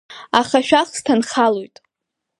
Аха 0.39 0.57
ашәахсҭа 0.63 1.11
анхалоит. 1.15 1.75